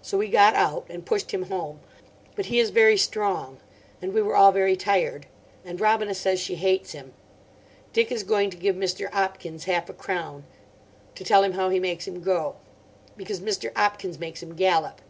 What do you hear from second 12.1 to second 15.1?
go. Because Mr. 'Opkins makes him gallop.